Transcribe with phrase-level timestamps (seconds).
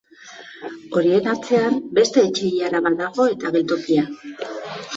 [0.99, 4.11] Horien atzean beste etxe-ilara bat dago eta geltokia.